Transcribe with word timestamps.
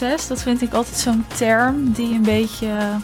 succes, 0.00 0.26
dat 0.26 0.42
vind 0.42 0.62
ik 0.62 0.72
altijd 0.72 0.96
zo'n 0.96 1.26
term 1.26 1.92
die 1.92 2.14
een 2.14 2.22
beetje 2.22 2.98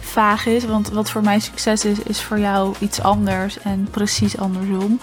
vaag 0.00 0.46
is. 0.46 0.64
Want 0.64 0.88
wat 0.88 1.10
voor 1.10 1.22
mij 1.22 1.40
succes 1.40 1.84
is, 1.84 1.98
is 1.98 2.22
voor 2.22 2.38
jou 2.38 2.74
iets 2.78 3.00
anders 3.00 3.58
en 3.58 3.90
precies 3.90 4.38
andersom. 4.38 5.00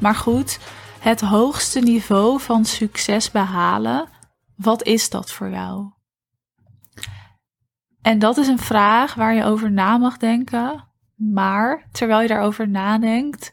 Maar 0.00 0.14
goed, 0.14 0.58
het 0.98 1.20
hoogste 1.20 1.80
niveau 1.80 2.40
van 2.40 2.64
succes 2.64 3.30
behalen, 3.30 4.08
wat 4.56 4.82
is 4.82 5.10
dat 5.10 5.30
voor 5.30 5.50
jou? 5.50 5.90
En 8.02 8.18
dat 8.18 8.36
is 8.36 8.46
een 8.46 8.58
vraag 8.58 9.14
waar 9.14 9.34
je 9.34 9.44
over 9.44 9.70
na 9.70 9.96
mag 9.96 10.16
denken. 10.16 10.88
Maar 11.14 11.88
terwijl 11.92 12.20
je 12.20 12.28
daarover 12.28 12.68
nadenkt, 12.68 13.52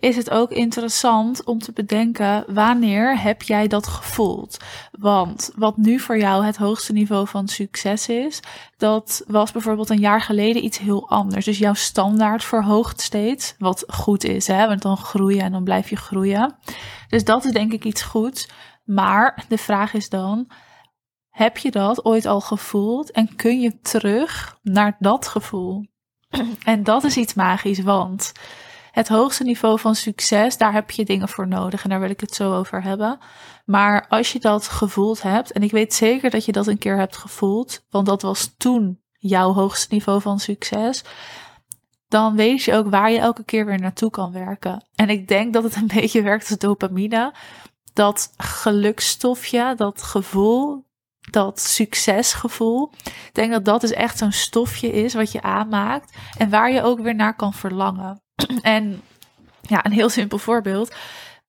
is 0.00 0.16
het 0.16 0.30
ook 0.30 0.50
interessant 0.50 1.44
om 1.44 1.58
te 1.58 1.72
bedenken 1.72 2.44
wanneer 2.46 3.20
heb 3.20 3.42
jij 3.42 3.68
dat 3.68 3.86
gevoeld? 3.86 4.56
Want 4.90 5.50
wat 5.56 5.76
nu 5.76 5.98
voor 5.98 6.18
jou 6.18 6.44
het 6.44 6.56
hoogste 6.56 6.92
niveau 6.92 7.26
van 7.26 7.48
succes 7.48 8.08
is, 8.08 8.40
dat 8.76 9.24
was 9.26 9.52
bijvoorbeeld 9.52 9.90
een 9.90 10.00
jaar 10.00 10.20
geleden 10.20 10.64
iets 10.64 10.78
heel 10.78 11.08
anders. 11.08 11.44
Dus 11.44 11.58
jouw 11.58 11.74
standaard 11.74 12.44
verhoogt 12.44 13.00
steeds, 13.00 13.54
wat 13.58 13.84
goed 13.86 14.24
is, 14.24 14.46
hè? 14.46 14.66
want 14.66 14.82
dan 14.82 14.96
groeien 14.96 15.42
en 15.42 15.52
dan 15.52 15.64
blijf 15.64 15.90
je 15.90 15.96
groeien. 15.96 16.56
Dus 17.08 17.24
dat 17.24 17.44
is 17.44 17.52
denk 17.52 17.72
ik 17.72 17.84
iets 17.84 18.02
goeds. 18.02 18.48
Maar 18.84 19.44
de 19.48 19.58
vraag 19.58 19.94
is 19.94 20.08
dan, 20.08 20.50
heb 21.28 21.58
je 21.58 21.70
dat 21.70 22.04
ooit 22.04 22.26
al 22.26 22.40
gevoeld 22.40 23.10
en 23.10 23.36
kun 23.36 23.60
je 23.60 23.80
terug 23.80 24.58
naar 24.62 24.96
dat 24.98 25.26
gevoel? 25.26 25.88
En 26.64 26.84
dat 26.84 27.04
is 27.04 27.16
iets 27.16 27.34
magisch, 27.34 27.80
want 27.80 28.32
het 28.90 29.08
hoogste 29.08 29.44
niveau 29.44 29.78
van 29.78 29.94
succes, 29.94 30.56
daar 30.56 30.72
heb 30.72 30.90
je 30.90 31.04
dingen 31.04 31.28
voor 31.28 31.48
nodig 31.48 31.82
en 31.84 31.90
daar 31.90 32.00
wil 32.00 32.10
ik 32.10 32.20
het 32.20 32.34
zo 32.34 32.54
over 32.54 32.82
hebben. 32.82 33.18
Maar 33.64 34.06
als 34.08 34.32
je 34.32 34.38
dat 34.38 34.68
gevoeld 34.68 35.22
hebt, 35.22 35.52
en 35.52 35.62
ik 35.62 35.70
weet 35.70 35.94
zeker 35.94 36.30
dat 36.30 36.44
je 36.44 36.52
dat 36.52 36.66
een 36.66 36.78
keer 36.78 36.96
hebt 36.96 37.16
gevoeld, 37.16 37.84
want 37.90 38.06
dat 38.06 38.22
was 38.22 38.54
toen 38.56 39.00
jouw 39.12 39.52
hoogste 39.52 39.94
niveau 39.94 40.20
van 40.20 40.40
succes, 40.40 41.04
dan 42.08 42.36
weet 42.36 42.62
je 42.62 42.74
ook 42.74 42.90
waar 42.90 43.10
je 43.10 43.18
elke 43.18 43.44
keer 43.44 43.66
weer 43.66 43.80
naartoe 43.80 44.10
kan 44.10 44.32
werken. 44.32 44.86
En 44.94 45.08
ik 45.08 45.28
denk 45.28 45.52
dat 45.52 45.62
het 45.62 45.76
een 45.76 45.90
beetje 46.00 46.22
werkt 46.22 46.50
als 46.50 46.58
dopamine. 46.58 47.34
Dat 47.92 48.32
gelukstofje, 48.36 49.74
dat 49.76 50.02
gevoel, 50.02 50.84
dat 51.30 51.60
succesgevoel. 51.60 52.92
Ik 53.04 53.30
denk 53.32 53.52
dat 53.52 53.64
dat 53.64 53.80
dus 53.80 53.92
echt 53.92 54.18
zo'n 54.18 54.32
stofje 54.32 54.92
is 54.92 55.14
wat 55.14 55.32
je 55.32 55.42
aanmaakt 55.42 56.16
en 56.38 56.50
waar 56.50 56.72
je 56.72 56.82
ook 56.82 57.00
weer 57.00 57.14
naar 57.14 57.36
kan 57.36 57.52
verlangen. 57.52 58.22
En 58.62 59.02
ja, 59.60 59.84
een 59.84 59.92
heel 59.92 60.08
simpel 60.08 60.38
voorbeeld. 60.38 60.94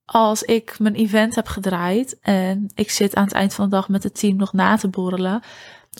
Als 0.06 0.44
ik 0.44 0.80
mijn 0.80 0.95
event 0.95 1.36
heb 1.36 1.48
gedraaid 1.48 2.20
en 2.20 2.72
ik 2.75 2.92
zit 2.92 3.16
aan 3.16 3.23
het 3.23 3.33
eind 3.33 3.53
van 3.53 3.66
de 3.66 3.75
dag 3.75 3.89
met 3.89 4.03
het 4.03 4.20
team 4.20 4.36
nog 4.36 4.53
na 4.53 4.75
te 4.75 4.88
borrelen. 4.88 5.42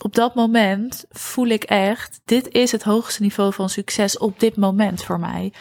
Op 0.04 0.16
dat 0.16 0.36
moment 0.36 1.06
voel 1.10 1.48
ik 1.48 1.64
echt, 1.64 2.22
dit 2.26 2.48
is 2.50 2.72
het 2.72 2.84
hoogste 2.84 3.22
niveau 3.22 3.54
van 3.54 3.70
succes 3.70 4.18
op 4.18 4.40
dit 4.40 4.58
moment 4.58 5.04
voor 5.04 5.20
mij. 5.20 5.54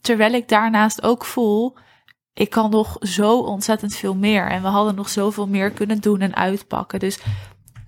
Terwijl 0.00 0.32
ik 0.32 0.48
daarnaast 0.48 1.02
ook 1.02 1.24
voel, 1.24 1.76
ik 2.32 2.50
kan 2.50 2.70
nog 2.70 2.96
zo 3.00 3.38
ontzettend 3.38 3.94
veel 3.94 4.14
meer. 4.14 4.48
En 4.48 4.62
we 4.62 4.68
hadden 4.68 4.94
nog 4.94 5.08
zoveel 5.08 5.46
meer 5.46 5.70
kunnen 5.70 6.00
doen 6.00 6.20
en 6.20 6.34
uitpakken. 6.34 6.98
Dus 6.98 7.18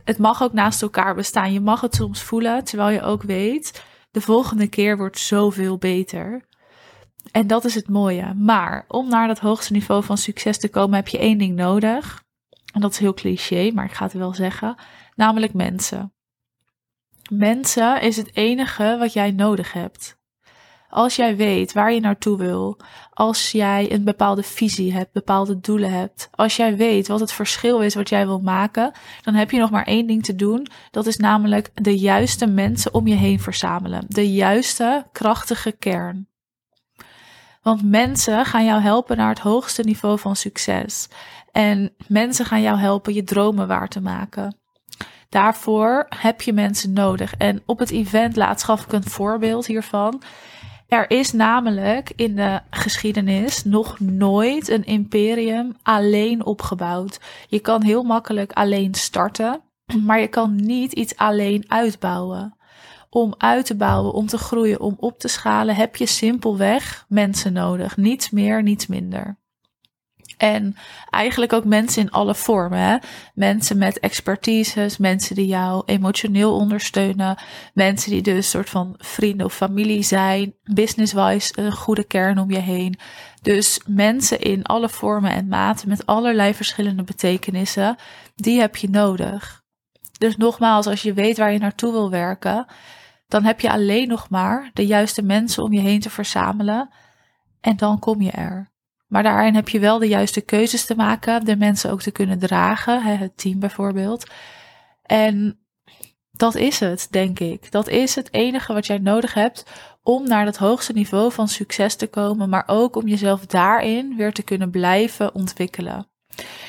het 0.05 0.19
mag 0.19 0.43
ook 0.43 0.53
naast 0.53 0.83
elkaar 0.83 1.15
bestaan. 1.15 1.53
Je 1.53 1.61
mag 1.61 1.81
het 1.81 1.95
soms 1.95 2.23
voelen, 2.23 2.65
terwijl 2.65 2.91
je 2.91 3.03
ook 3.03 3.23
weet, 3.23 3.85
de 4.11 4.21
volgende 4.21 4.67
keer 4.67 4.97
wordt 4.97 5.19
zoveel 5.19 5.79
beter. 5.79 6.49
En 7.33 7.47
dat 7.47 7.65
is 7.65 7.75
het 7.75 7.89
mooie. 7.89 8.35
Maar 8.35 8.85
om 8.89 9.09
naar 9.09 9.27
dat 9.27 9.39
hoogste 9.39 9.73
niveau 9.73 10.05
van 10.05 10.19
succes 10.19 10.59
te 10.59 10.69
komen, 10.69 10.97
heb 10.97 11.09
je 11.09 11.19
één 11.19 11.39
ding 11.39 11.57
nodig. 11.57 12.23
En 12.73 12.81
dat 12.81 12.91
is 12.91 12.99
heel 12.99 13.15
cliché, 13.15 13.71
maar 13.75 13.85
ik 13.85 13.93
ga 13.93 14.05
het 14.05 14.13
wel 14.13 14.35
zeggen. 14.35 14.75
Namelijk 15.15 15.55
mensen. 15.55 16.13
Mensen 17.31 18.03
is 18.03 18.17
het 18.17 18.37
enige 18.37 18.97
wat 18.99 19.13
jij 19.13 19.31
nodig 19.31 19.73
hebt. 19.73 20.19
Als 20.89 21.17
jij 21.17 21.37
weet 21.37 21.73
waar 21.73 21.93
je 21.93 22.01
naartoe 22.01 22.39
wil, 22.39 22.77
als 23.11 23.53
jij 23.53 23.93
een 23.93 24.05
bepaalde 24.05 24.43
visie 24.43 24.93
hebt, 24.93 25.13
bepaalde 25.13 25.61
doelen 25.61 25.93
hebt, 25.93 26.29
als 26.31 26.57
jij 26.57 26.77
weet 26.77 27.09
wat 27.09 27.21
het 27.21 27.33
verschil 27.33 27.81
is 27.81 27.95
wat 27.95 28.09
jij 28.09 28.27
wil 28.27 28.41
maken, 28.41 28.93
dan 29.23 29.35
heb 29.35 29.51
je 29.51 29.59
nog 29.59 29.71
maar 29.71 29.87
één 29.87 30.07
ding 30.07 30.25
te 30.25 30.37
doen. 30.37 30.67
Dat 30.91 31.07
is 31.07 31.17
namelijk 31.17 31.71
de 31.75 31.99
juiste 31.99 32.47
mensen 32.47 32.95
om 32.95 33.07
je 33.07 33.15
heen 33.15 33.41
verzamelen. 33.41 34.05
De 34.09 34.33
juiste, 34.33 35.07
krachtige 35.13 35.73
kern. 35.73 36.30
Want 37.63 37.91
mensen 37.91 38.45
gaan 38.45 38.65
jou 38.65 38.81
helpen 38.81 39.17
naar 39.17 39.29
het 39.29 39.39
hoogste 39.39 39.83
niveau 39.83 40.19
van 40.19 40.37
succes. 40.37 41.09
En 41.53 41.95
mensen 42.07 42.45
gaan 42.45 42.63
jou 42.63 42.79
helpen 42.79 43.15
je 43.15 43.25
dromen 43.25 43.69
waar 43.69 43.89
te 43.89 44.01
maken. 44.01 44.57
Daarvoor 45.29 46.07
heb 46.09 46.43
je 46.43 46.53
mensen 46.53 46.93
nodig. 46.93 47.35
En 47.37 47.63
op 47.67 47.79
het 47.79 47.91
event 47.91 48.37
laatst 48.37 48.65
gaf 48.65 48.85
ik 48.85 48.93
een 48.93 49.05
voorbeeld 49.05 49.67
hiervan. 49.67 50.23
Er 50.89 51.11
is 51.11 51.33
namelijk 51.33 52.13
in 52.17 52.37
de 52.37 52.61
geschiedenis 52.71 53.65
nog 53.65 54.01
nooit 54.01 54.69
een 54.69 54.85
imperium 54.85 55.77
alleen 55.83 56.45
opgebouwd. 56.45 57.21
Je 57.49 57.61
kan 57.61 57.83
heel 57.83 58.03
makkelijk 58.03 58.53
alleen 58.53 58.95
starten, 58.95 59.61
maar 60.05 60.21
je 60.21 60.29
kan 60.29 60.57
niet 60.57 60.93
iets 60.93 61.17
alleen 61.17 61.65
uitbouwen 61.69 62.55
om 63.11 63.35
uit 63.39 63.67
te 63.67 63.77
bouwen, 63.77 64.13
om 64.13 64.27
te 64.27 64.39
groeien, 64.39 64.81
om 64.81 64.95
op 64.99 65.19
te 65.19 65.29
schalen, 65.29 65.75
heb 65.75 65.97
je 65.97 66.07
simpelweg 66.07 67.05
mensen 67.09 67.53
nodig. 67.53 67.97
Niets 67.97 68.31
meer, 68.31 68.63
niets 68.63 68.87
minder. 68.87 69.39
En 70.37 70.77
eigenlijk 71.11 71.53
ook 71.53 71.65
mensen 71.65 72.03
in 72.03 72.11
alle 72.11 72.35
vormen. 72.35 72.79
Hè? 72.79 72.97
Mensen 73.35 73.79
met 73.79 73.99
expertises, 73.99 74.97
mensen 74.97 75.35
die 75.35 75.47
jou 75.47 75.83
emotioneel 75.87 76.55
ondersteunen. 76.55 77.39
Mensen 77.75 78.11
die 78.11 78.23
dus 78.23 78.51
soort 78.51 78.71
van 78.71 78.95
vrienden 78.99 79.47
of 79.47 79.55
familie 79.55 80.03
zijn. 80.03 80.55
Business-wise 80.63 81.53
een 81.57 81.73
goede 81.73 82.05
kern 82.05 82.39
om 82.39 82.51
je 82.51 82.59
heen. 82.59 82.99
Dus 83.43 83.81
mensen 83.87 84.41
in 84.41 84.65
alle 84.65 84.89
vormen 84.89 85.33
en 85.33 85.49
maten 85.49 85.89
met 85.89 86.07
allerlei 86.07 86.55
verschillende 86.55 87.03
betekenissen. 87.03 87.97
Die 88.35 88.61
heb 88.61 88.77
je 88.77 88.91
nodig. 88.91 89.63
Dus 90.19 90.37
nogmaals, 90.37 90.87
als 90.87 91.03
je 91.03 91.13
weet 91.13 91.39
waar 91.39 91.53
je 91.53 91.59
naartoe 91.59 91.93
wil 91.93 92.11
werken, 92.11 92.67
dan 93.31 93.45
heb 93.45 93.61
je 93.61 93.71
alleen 93.71 94.09
nog 94.09 94.29
maar 94.29 94.71
de 94.73 94.87
juiste 94.87 95.23
mensen 95.23 95.63
om 95.63 95.73
je 95.73 95.81
heen 95.81 96.01
te 96.01 96.11
verzamelen 96.11 96.91
en 97.61 97.77
dan 97.77 97.99
kom 97.99 98.21
je 98.21 98.31
er. 98.31 98.71
Maar 99.07 99.23
daarin 99.23 99.55
heb 99.55 99.69
je 99.69 99.79
wel 99.79 99.99
de 99.99 100.09
juiste 100.09 100.41
keuzes 100.41 100.85
te 100.85 100.95
maken, 100.95 101.45
de 101.45 101.57
mensen 101.57 101.91
ook 101.91 102.03
te 102.03 102.11
kunnen 102.11 102.39
dragen, 102.39 103.03
het 103.03 103.37
team 103.37 103.59
bijvoorbeeld. 103.59 104.31
En 105.03 105.59
dat 106.31 106.55
is 106.55 106.81
het, 106.81 107.07
denk 107.11 107.39
ik. 107.39 107.73
Dat 107.73 107.89
is 107.89 108.15
het 108.15 108.33
enige 108.33 108.73
wat 108.73 108.87
jij 108.87 108.99
nodig 108.99 109.35
hebt 109.35 109.67
om 110.03 110.29
naar 110.29 110.45
het 110.45 110.57
hoogste 110.57 110.93
niveau 110.93 111.33
van 111.33 111.49
succes 111.49 111.95
te 111.95 112.07
komen, 112.07 112.49
maar 112.49 112.65
ook 112.67 112.97
om 112.97 113.07
jezelf 113.07 113.47
daarin 113.47 114.17
weer 114.17 114.33
te 114.33 114.43
kunnen 114.43 114.71
blijven 114.71 115.35
ontwikkelen. 115.35 116.09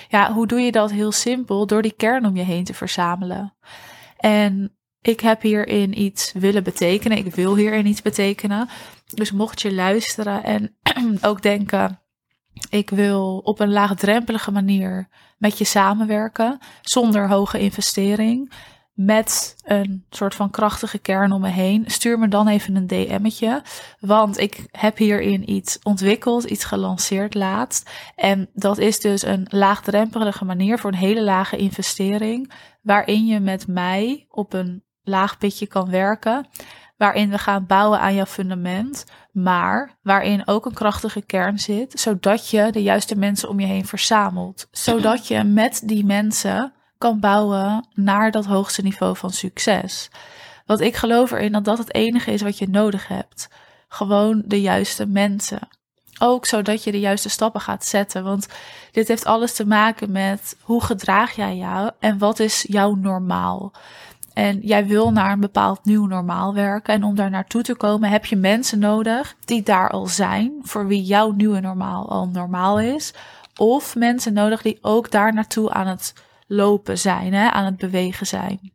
Ja, 0.07 0.33
hoe 0.33 0.47
doe 0.47 0.59
je 0.59 0.71
dat? 0.71 0.91
Heel 0.91 1.11
simpel, 1.11 1.67
door 1.67 1.81
die 1.81 1.93
kern 1.93 2.25
om 2.25 2.35
je 2.35 2.43
heen 2.43 2.63
te 2.63 2.73
verzamelen. 2.73 3.53
En 4.17 4.75
ik 5.01 5.19
heb 5.19 5.41
hierin 5.41 6.01
iets 6.01 6.31
willen 6.31 6.63
betekenen. 6.63 7.17
Ik 7.17 7.35
wil 7.35 7.55
hierin 7.55 7.85
iets 7.85 8.01
betekenen. 8.01 8.69
Dus 9.13 9.31
mocht 9.31 9.61
je 9.61 9.73
luisteren 9.73 10.43
en 10.43 10.75
ook 11.29 11.41
denken, 11.41 11.99
ik 12.69 12.89
wil 12.89 13.37
op 13.37 13.59
een 13.59 13.71
laagdrempelige 13.71 14.51
manier 14.51 15.07
met 15.37 15.57
je 15.57 15.63
samenwerken, 15.63 16.59
zonder 16.81 17.29
hoge 17.29 17.59
investering, 17.59 18.53
met 18.93 19.55
een 19.63 20.05
soort 20.09 20.35
van 20.35 20.49
krachtige 20.49 20.97
kern 20.97 21.31
om 21.31 21.41
me 21.41 21.49
heen, 21.49 21.83
stuur 21.87 22.19
me 22.19 22.27
dan 22.27 22.47
even 22.47 22.75
een 22.75 22.87
DM'tje. 22.87 23.63
Want 23.99 24.37
ik 24.37 24.65
heb 24.71 24.97
hierin 24.97 25.49
iets 25.49 25.79
ontwikkeld, 25.83 26.43
iets 26.43 26.63
gelanceerd 26.63 27.33
laatst. 27.33 27.89
En 28.15 28.49
dat 28.53 28.77
is 28.77 28.99
dus 28.99 29.21
een 29.21 29.47
laagdrempelige 29.49 30.45
manier 30.45 30.79
voor 30.79 30.91
een 30.91 30.97
hele 30.97 31.23
lage 31.23 31.57
investering, 31.57 32.51
waarin 32.81 33.25
je 33.25 33.39
met 33.39 33.67
mij 33.67 34.25
op 34.29 34.53
een 34.53 34.83
laag 35.11 35.37
pitje 35.37 35.67
kan 35.67 35.89
werken. 35.89 36.47
Waarin 36.97 37.29
we 37.29 37.37
gaan 37.37 37.65
bouwen 37.65 37.99
aan 37.99 38.15
jouw 38.15 38.25
fundament, 38.25 39.05
maar 39.31 39.97
waarin 40.01 40.47
ook 40.47 40.65
een 40.65 40.73
krachtige 40.73 41.21
kern 41.21 41.59
zit, 41.59 41.99
zodat 41.99 42.49
je 42.49 42.71
de 42.71 42.81
juiste 42.81 43.15
mensen 43.15 43.49
om 43.49 43.59
je 43.59 43.65
heen 43.65 43.85
verzamelt. 43.85 44.67
Zodat 44.71 45.27
je 45.27 45.43
met 45.43 45.81
die 45.85 46.05
mensen 46.05 46.73
kan 46.97 47.19
bouwen 47.19 47.87
naar 47.93 48.31
dat 48.31 48.45
hoogste 48.45 48.81
niveau 48.81 49.17
van 49.17 49.29
succes. 49.29 50.09
Want 50.65 50.81
ik 50.81 50.95
geloof 50.95 51.31
erin 51.31 51.51
dat 51.51 51.65
dat 51.65 51.77
het 51.77 51.93
enige 51.93 52.31
is 52.31 52.41
wat 52.41 52.57
je 52.57 52.69
nodig 52.69 53.07
hebt. 53.07 53.49
Gewoon 53.87 54.43
de 54.45 54.61
juiste 54.61 55.05
mensen. 55.05 55.59
Ook 56.19 56.45
zodat 56.45 56.83
je 56.83 56.91
de 56.91 56.99
juiste 56.99 57.29
stappen 57.29 57.61
gaat 57.61 57.85
zetten. 57.85 58.23
Want 58.23 58.47
dit 58.91 59.07
heeft 59.07 59.25
alles 59.25 59.53
te 59.53 59.65
maken 59.65 60.11
met 60.11 60.57
hoe 60.61 60.83
gedraag 60.83 61.35
jij 61.35 61.55
jou 61.55 61.91
en 61.99 62.17
wat 62.17 62.39
is 62.39 62.65
jouw 62.67 62.95
normaal. 62.95 63.73
En 64.33 64.59
jij 64.59 64.85
wil 64.85 65.11
naar 65.11 65.31
een 65.31 65.39
bepaald 65.39 65.85
nieuw 65.85 66.05
normaal 66.05 66.53
werken. 66.53 66.93
En 66.93 67.03
om 67.03 67.15
daar 67.15 67.29
naartoe 67.29 67.61
te 67.61 67.75
komen 67.75 68.09
heb 68.09 68.25
je 68.25 68.35
mensen 68.35 68.79
nodig 68.79 69.35
die 69.45 69.63
daar 69.63 69.89
al 69.89 70.07
zijn, 70.07 70.53
voor 70.61 70.87
wie 70.87 71.03
jouw 71.03 71.31
nieuwe 71.31 71.59
normaal 71.59 72.09
al 72.09 72.27
normaal 72.27 72.79
is. 72.79 73.13
Of 73.57 73.95
mensen 73.95 74.33
nodig 74.33 74.61
die 74.61 74.77
ook 74.81 75.11
daar 75.11 75.33
naartoe 75.33 75.71
aan 75.71 75.87
het 75.87 76.13
lopen 76.47 76.97
zijn, 76.97 77.33
hè, 77.33 77.49
aan 77.49 77.65
het 77.65 77.77
bewegen 77.77 78.27
zijn. 78.27 78.71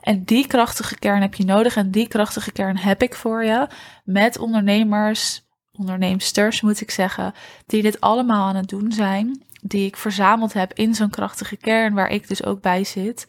En 0.00 0.24
die 0.24 0.46
krachtige 0.46 0.98
kern 0.98 1.20
heb 1.20 1.34
je 1.34 1.44
nodig 1.44 1.76
en 1.76 1.90
die 1.90 2.08
krachtige 2.08 2.52
kern 2.52 2.76
heb 2.76 3.02
ik 3.02 3.14
voor 3.14 3.44
je 3.44 3.66
met 4.04 4.38
ondernemers, 4.38 5.42
onderneemsters 5.72 6.60
moet 6.60 6.80
ik 6.80 6.90
zeggen, 6.90 7.34
die 7.66 7.82
dit 7.82 8.00
allemaal 8.00 8.48
aan 8.48 8.56
het 8.56 8.68
doen 8.68 8.92
zijn, 8.92 9.42
die 9.60 9.86
ik 9.86 9.96
verzameld 9.96 10.52
heb 10.52 10.72
in 10.72 10.94
zo'n 10.94 11.10
krachtige 11.10 11.56
kern 11.56 11.94
waar 11.94 12.08
ik 12.08 12.28
dus 12.28 12.44
ook 12.44 12.60
bij 12.60 12.84
zit. 12.84 13.26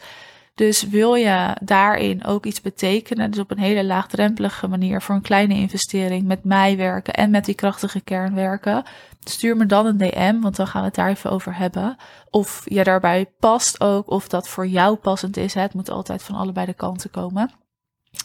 Dus 0.55 0.83
wil 0.83 1.15
je 1.15 1.55
daarin 1.61 2.25
ook 2.25 2.45
iets 2.45 2.61
betekenen, 2.61 3.31
dus 3.31 3.39
op 3.39 3.51
een 3.51 3.57
hele 3.59 3.85
laagdrempelige 3.85 4.67
manier 4.67 5.01
voor 5.01 5.15
een 5.15 5.21
kleine 5.21 5.53
investering 5.53 6.25
met 6.25 6.43
mij 6.43 6.77
werken 6.77 7.13
en 7.13 7.31
met 7.31 7.45
die 7.45 7.55
krachtige 7.55 8.01
kern 8.01 8.35
werken, 8.35 8.83
stuur 9.23 9.57
me 9.57 9.65
dan 9.65 9.85
een 9.85 9.97
DM, 9.97 10.39
want 10.39 10.55
dan 10.55 10.67
gaan 10.67 10.81
we 10.81 10.87
het 10.87 10.95
daar 10.95 11.09
even 11.09 11.31
over 11.31 11.55
hebben. 11.55 11.97
Of 12.29 12.61
je 12.65 12.83
daarbij 12.83 13.31
past 13.39 13.81
ook, 13.81 14.09
of 14.09 14.27
dat 14.27 14.47
voor 14.47 14.67
jou 14.67 14.95
passend 14.95 15.37
is. 15.37 15.53
Het 15.53 15.73
moet 15.73 15.89
altijd 15.89 16.23
van 16.23 16.35
allebei 16.35 16.65
de 16.65 16.73
kanten 16.73 17.09
komen. 17.09 17.51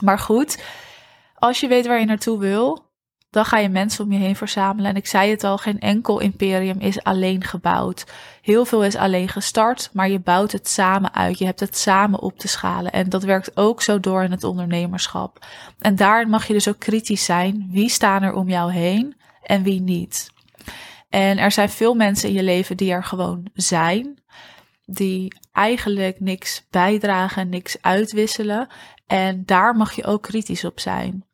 Maar 0.00 0.18
goed, 0.18 0.62
als 1.34 1.60
je 1.60 1.68
weet 1.68 1.86
waar 1.86 2.00
je 2.00 2.06
naartoe 2.06 2.38
wil, 2.38 2.87
dan 3.30 3.44
ga 3.44 3.58
je 3.58 3.68
mensen 3.68 4.04
om 4.04 4.12
je 4.12 4.18
heen 4.18 4.36
verzamelen. 4.36 4.90
En 4.90 4.96
ik 4.96 5.06
zei 5.06 5.30
het 5.30 5.44
al, 5.44 5.58
geen 5.58 5.80
enkel 5.80 6.20
imperium 6.20 6.80
is 6.80 7.02
alleen 7.02 7.44
gebouwd. 7.44 8.06
Heel 8.42 8.64
veel 8.64 8.84
is 8.84 8.96
alleen 8.96 9.28
gestart, 9.28 9.90
maar 9.92 10.08
je 10.08 10.18
bouwt 10.18 10.52
het 10.52 10.68
samen 10.68 11.14
uit. 11.14 11.38
Je 11.38 11.44
hebt 11.44 11.60
het 11.60 11.76
samen 11.76 12.20
op 12.20 12.38
te 12.38 12.48
schalen. 12.48 12.92
En 12.92 13.08
dat 13.08 13.22
werkt 13.22 13.56
ook 13.56 13.82
zo 13.82 14.00
door 14.00 14.22
in 14.22 14.30
het 14.30 14.44
ondernemerschap. 14.44 15.46
En 15.78 15.96
daarin 15.96 16.28
mag 16.28 16.46
je 16.46 16.52
dus 16.52 16.68
ook 16.68 16.78
kritisch 16.78 17.24
zijn. 17.24 17.68
Wie 17.70 17.88
staan 17.88 18.22
er 18.22 18.34
om 18.34 18.48
jou 18.48 18.72
heen 18.72 19.16
en 19.42 19.62
wie 19.62 19.80
niet? 19.80 20.30
En 21.08 21.38
er 21.38 21.52
zijn 21.52 21.68
veel 21.68 21.94
mensen 21.94 22.28
in 22.28 22.34
je 22.34 22.42
leven 22.42 22.76
die 22.76 22.92
er 22.92 23.04
gewoon 23.04 23.50
zijn. 23.54 24.22
Die 24.84 25.34
eigenlijk 25.52 26.20
niks 26.20 26.66
bijdragen, 26.70 27.48
niks 27.48 27.76
uitwisselen. 27.80 28.68
En 29.06 29.42
daar 29.44 29.76
mag 29.76 29.92
je 29.92 30.04
ook 30.04 30.22
kritisch 30.22 30.64
op 30.64 30.80
zijn. 30.80 31.27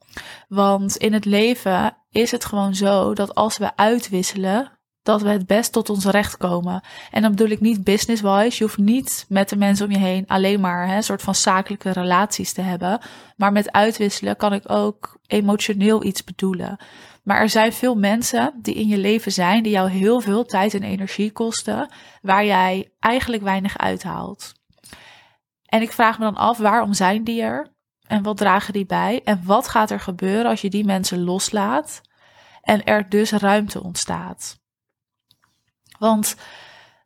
Want 0.48 0.96
in 0.96 1.12
het 1.12 1.24
leven 1.24 1.96
is 2.10 2.30
het 2.30 2.44
gewoon 2.44 2.74
zo 2.74 3.14
dat 3.14 3.34
als 3.34 3.58
we 3.58 3.76
uitwisselen, 3.76 4.72
dat 5.02 5.22
we 5.22 5.28
het 5.28 5.46
best 5.46 5.72
tot 5.72 5.90
ons 5.90 6.04
recht 6.04 6.36
komen. 6.36 6.82
En 7.10 7.22
dan 7.22 7.30
bedoel 7.30 7.48
ik 7.48 7.60
niet 7.60 7.84
business-wise. 7.84 8.56
Je 8.58 8.64
hoeft 8.64 8.78
niet 8.78 9.26
met 9.28 9.48
de 9.48 9.56
mensen 9.56 9.86
om 9.86 9.92
je 9.92 9.98
heen 9.98 10.24
alleen 10.26 10.60
maar 10.60 10.88
hè, 10.88 10.96
een 10.96 11.02
soort 11.02 11.22
van 11.22 11.34
zakelijke 11.34 11.90
relaties 11.90 12.52
te 12.52 12.60
hebben. 12.60 12.98
Maar 13.36 13.52
met 13.52 13.72
uitwisselen 13.72 14.36
kan 14.36 14.52
ik 14.52 14.70
ook 14.70 15.18
emotioneel 15.26 16.04
iets 16.04 16.24
bedoelen. 16.24 16.76
Maar 17.22 17.40
er 17.40 17.48
zijn 17.48 17.72
veel 17.72 17.94
mensen 17.94 18.52
die 18.62 18.74
in 18.74 18.88
je 18.88 18.98
leven 18.98 19.32
zijn, 19.32 19.62
die 19.62 19.72
jou 19.72 19.90
heel 19.90 20.20
veel 20.20 20.44
tijd 20.44 20.74
en 20.74 20.82
energie 20.82 21.32
kosten, 21.32 21.88
waar 22.22 22.44
jij 22.44 22.92
eigenlijk 23.00 23.42
weinig 23.42 23.78
uithaalt. 23.78 24.52
En 25.64 25.82
ik 25.82 25.92
vraag 25.92 26.18
me 26.18 26.24
dan 26.24 26.36
af, 26.36 26.58
waarom 26.58 26.92
zijn 26.92 27.24
die 27.24 27.42
er? 27.42 27.73
En 28.06 28.22
wat 28.22 28.36
dragen 28.36 28.72
die 28.72 28.86
bij? 28.86 29.20
En 29.24 29.40
wat 29.44 29.68
gaat 29.68 29.90
er 29.90 30.00
gebeuren 30.00 30.46
als 30.46 30.60
je 30.60 30.70
die 30.70 30.84
mensen 30.84 31.24
loslaat 31.24 32.00
en 32.62 32.84
er 32.84 33.08
dus 33.08 33.30
ruimte 33.30 33.82
ontstaat? 33.82 34.58
Want 35.98 36.36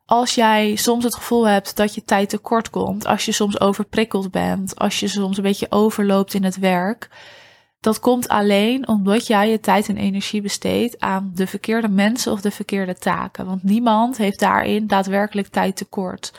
als 0.05 0.35
jij 0.35 0.75
soms 0.75 1.03
het 1.03 1.15
gevoel 1.15 1.47
hebt 1.47 1.75
dat 1.75 1.95
je 1.95 2.03
tijd 2.03 2.29
tekort 2.29 2.69
komt, 2.69 3.05
als 3.05 3.25
je 3.25 3.31
soms 3.31 3.59
overprikkeld 3.59 4.31
bent, 4.31 4.79
als 4.79 4.99
je 4.99 5.07
soms 5.07 5.37
een 5.37 5.43
beetje 5.43 5.71
overloopt 5.71 6.33
in 6.33 6.43
het 6.43 6.57
werk, 6.57 7.09
dat 7.79 7.99
komt 7.99 8.27
alleen 8.27 8.87
omdat 8.87 9.27
jij 9.27 9.49
je 9.49 9.59
tijd 9.59 9.89
en 9.89 9.97
energie 9.97 10.41
besteedt 10.41 10.99
aan 10.99 11.31
de 11.35 11.47
verkeerde 11.47 11.87
mensen 11.87 12.31
of 12.31 12.41
de 12.41 12.51
verkeerde 12.51 12.95
taken. 12.95 13.45
Want 13.45 13.63
niemand 13.63 14.17
heeft 14.17 14.39
daarin 14.39 14.87
daadwerkelijk 14.87 15.47
tijd 15.47 15.75
tekort. 15.75 16.31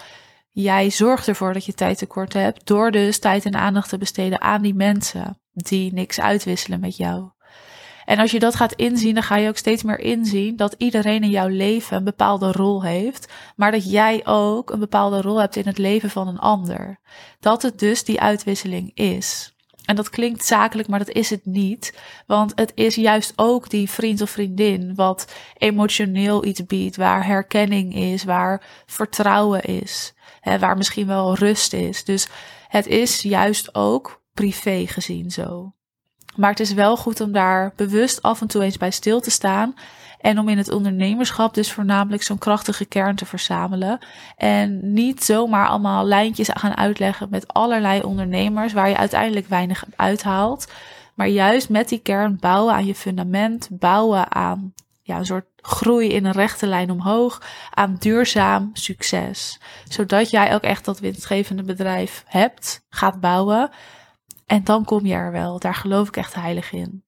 Jij 0.50 0.91
zorgt 0.91 1.29
ervoor 1.29 1.52
dat 1.52 1.64
je 1.64 1.75
tijd 1.75 1.99
tekort 1.99 2.32
hebt 2.32 2.67
door 2.67 2.91
dus 2.91 3.19
tijd 3.19 3.44
en 3.44 3.55
aandacht 3.55 3.88
te 3.88 3.99
besteden 3.99 4.41
aan 4.41 4.62
die 4.62 4.75
mensen 4.75 5.41
die 5.52 5.93
niks 5.93 6.20
uitwisselen 6.20 6.81
met 6.81 6.97
jou. 6.97 7.31
En 8.05 8.19
als 8.19 8.31
je 8.31 8.38
dat 8.38 8.55
gaat 8.55 8.73
inzien, 8.73 9.14
dan 9.14 9.23
ga 9.23 9.37
je 9.37 9.49
ook 9.49 9.56
steeds 9.56 9.82
meer 9.82 9.99
inzien 9.99 10.56
dat 10.56 10.75
iedereen 10.79 11.23
in 11.23 11.31
jouw 11.31 11.49
leven 11.49 11.97
een 11.97 12.05
bepaalde 12.05 12.52
rol 12.52 12.85
heeft, 12.85 13.32
maar 13.56 13.70
dat 13.70 13.91
jij 13.91 14.26
ook 14.26 14.70
een 14.70 14.79
bepaalde 14.79 15.20
rol 15.20 15.41
hebt 15.41 15.56
in 15.56 15.67
het 15.67 15.79
leven 15.79 16.11
van 16.11 16.29
een 16.29 16.38
ander. 16.38 17.00
Dat 17.41 17.62
het 17.62 17.79
dus 17.79 18.05
die 18.05 18.20
uitwisseling 18.20 18.91
is. 18.94 19.55
En 19.85 19.96
dat 19.96 20.11
klinkt 20.11 20.44
zakelijk, 20.44 20.88
maar 20.88 20.99
dat 20.99 21.08
is 21.11 21.31
het 21.31 21.46
niet. 21.46 21.99
Want 22.26 22.53
het 22.55 22.73
is 22.75 22.94
juist 22.94 23.32
ook 23.37 23.70
die 23.70 23.91
vriend 23.91 24.20
of 24.20 24.31
vriendin 24.31 24.94
wat 24.94 25.32
emotioneel 25.56 26.44
iets 26.44 26.67
biedt, 26.67 26.96
waar 26.96 27.26
herkenning 27.26 27.94
is, 27.94 28.25
waar 28.25 28.82
vertrouwen 28.87 29.62
is, 29.62 30.14
waar 30.42 30.76
misschien 30.76 31.06
wel 31.06 31.34
rust 31.34 31.72
is. 31.72 32.04
Dus 32.04 32.28
het 32.69 32.87
is 32.87 33.22
juist 33.22 33.75
ook 33.75 34.22
privé 34.34 34.87
gezien 34.87 35.31
zo. 35.31 35.72
Maar 36.37 36.50
het 36.50 36.60
is 36.60 36.72
wel 36.72 36.96
goed 36.96 37.20
om 37.20 37.32
daar 37.32 37.72
bewust 37.76 38.22
af 38.22 38.40
en 38.40 38.46
toe 38.46 38.62
eens 38.62 38.76
bij 38.76 38.90
stil 38.90 39.20
te 39.20 39.31
staan. 39.31 39.75
En 40.20 40.38
om 40.38 40.48
in 40.48 40.58
het 40.58 40.70
ondernemerschap 40.72 41.54
dus 41.54 41.72
voornamelijk 41.72 42.22
zo'n 42.22 42.38
krachtige 42.38 42.84
kern 42.84 43.16
te 43.16 43.26
verzamelen. 43.26 43.98
En 44.37 44.92
niet 44.92 45.25
zomaar 45.25 45.69
allemaal 45.69 46.04
lijntjes 46.04 46.48
gaan 46.52 46.76
uitleggen 46.76 47.28
met 47.31 47.52
allerlei 47.52 48.02
ondernemers 48.02 48.72
waar 48.72 48.88
je 48.88 48.96
uiteindelijk 48.96 49.48
weinig 49.48 49.84
uithaalt. 49.96 50.72
Maar 51.14 51.28
juist 51.28 51.69
met 51.69 51.88
die 51.88 51.98
kern 51.98 52.36
bouwen 52.40 52.75
aan 52.75 52.86
je 52.86 52.94
fundament, 52.94 53.69
bouwen 53.70 54.32
aan 54.34 54.75
ja, 55.02 55.19
een 55.19 55.26
soort 55.26 55.50
groei 55.62 56.08
in 56.08 56.24
een 56.24 56.32
rechte 56.32 56.66
lijn 56.66 56.90
omhoog, 56.90 57.42
aan 57.70 57.96
duurzaam 57.98 58.70
succes. 58.72 59.60
Zodat 59.88 60.30
jij 60.30 60.54
ook 60.54 60.62
echt 60.62 60.84
dat 60.84 61.00
winstgevende 61.00 61.62
bedrijf 61.62 62.24
hebt, 62.26 62.86
gaat 62.88 63.20
bouwen. 63.20 63.70
En 64.46 64.64
dan 64.64 64.84
kom 64.84 65.06
je 65.06 65.14
er 65.14 65.32
wel. 65.32 65.58
Daar 65.58 65.74
geloof 65.74 66.08
ik 66.08 66.16
echt 66.16 66.34
heilig 66.34 66.72
in. 66.72 67.04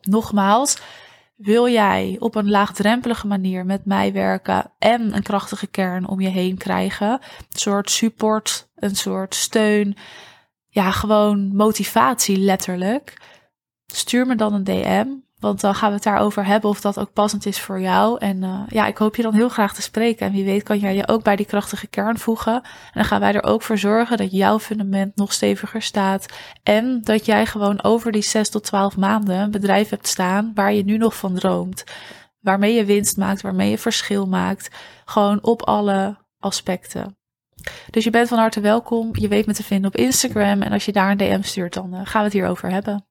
Nogmaals, 0.00 0.78
wil 1.36 1.68
jij 1.68 2.16
op 2.18 2.34
een 2.34 2.50
laagdrempelige 2.50 3.26
manier 3.26 3.66
met 3.66 3.84
mij 3.84 4.12
werken 4.12 4.72
en 4.78 5.14
een 5.14 5.22
krachtige 5.22 5.66
kern 5.66 6.08
om 6.08 6.20
je 6.20 6.28
heen 6.28 6.56
krijgen? 6.56 7.10
Een 7.10 7.58
soort 7.58 7.90
support, 7.90 8.68
een 8.74 8.96
soort 8.96 9.34
steun. 9.34 9.96
Ja, 10.68 10.90
gewoon 10.90 11.56
motivatie 11.56 12.38
letterlijk. 12.38 13.20
Stuur 13.86 14.26
me 14.26 14.34
dan 14.34 14.54
een 14.54 14.64
DM. 14.64 15.06
Want 15.40 15.60
dan 15.60 15.74
gaan 15.74 15.88
we 15.88 15.94
het 15.94 16.04
daarover 16.04 16.46
hebben 16.46 16.70
of 16.70 16.80
dat 16.80 16.98
ook 16.98 17.12
passend 17.12 17.46
is 17.46 17.60
voor 17.60 17.80
jou. 17.80 18.18
En 18.18 18.42
uh, 18.42 18.60
ja, 18.68 18.86
ik 18.86 18.98
hoop 18.98 19.16
je 19.16 19.22
dan 19.22 19.34
heel 19.34 19.48
graag 19.48 19.74
te 19.74 19.82
spreken. 19.82 20.26
En 20.26 20.32
wie 20.32 20.44
weet 20.44 20.62
kan 20.62 20.78
jij 20.78 20.94
je 20.94 21.08
ook 21.08 21.22
bij 21.22 21.36
die 21.36 21.46
krachtige 21.46 21.86
kern 21.86 22.18
voegen. 22.18 22.54
En 22.54 22.62
dan 22.92 23.04
gaan 23.04 23.20
wij 23.20 23.34
er 23.34 23.42
ook 23.42 23.62
voor 23.62 23.78
zorgen 23.78 24.16
dat 24.16 24.30
jouw 24.32 24.58
fundament 24.58 25.16
nog 25.16 25.32
steviger 25.32 25.82
staat. 25.82 26.26
En 26.62 27.00
dat 27.02 27.26
jij 27.26 27.46
gewoon 27.46 27.82
over 27.82 28.12
die 28.12 28.22
6 28.22 28.48
tot 28.48 28.64
12 28.64 28.96
maanden 28.96 29.38
een 29.38 29.50
bedrijf 29.50 29.88
hebt 29.88 30.08
staan 30.08 30.52
waar 30.54 30.72
je 30.72 30.84
nu 30.84 30.96
nog 30.96 31.16
van 31.16 31.34
droomt. 31.34 31.84
Waarmee 32.40 32.74
je 32.74 32.84
winst 32.84 33.16
maakt, 33.16 33.40
waarmee 33.40 33.70
je 33.70 33.78
verschil 33.78 34.26
maakt. 34.26 34.76
Gewoon 35.04 35.42
op 35.42 35.62
alle 35.62 36.16
aspecten. 36.38 37.16
Dus 37.90 38.04
je 38.04 38.10
bent 38.10 38.28
van 38.28 38.38
harte 38.38 38.60
welkom. 38.60 39.08
Je 39.12 39.28
weet 39.28 39.46
me 39.46 39.52
te 39.52 39.62
vinden 39.62 39.90
op 39.90 39.96
Instagram. 39.96 40.62
En 40.62 40.72
als 40.72 40.84
je 40.84 40.92
daar 40.92 41.10
een 41.10 41.16
DM 41.16 41.42
stuurt, 41.42 41.74
dan 41.74 41.94
uh, 41.94 42.00
gaan 42.04 42.20
we 42.20 42.24
het 42.24 42.32
hierover 42.32 42.70
hebben. 42.70 43.06